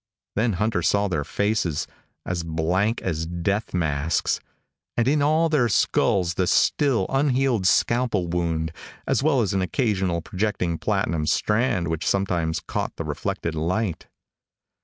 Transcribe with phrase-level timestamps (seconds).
[0.35, 1.85] Then Hunter saw their faces,
[2.25, 4.39] as blank as death masks
[4.97, 8.71] and in all their skulls the still unhealed scalpel wound,
[9.05, 14.07] as well as an occasional projecting platinum strand which sometimes caught the reflected light.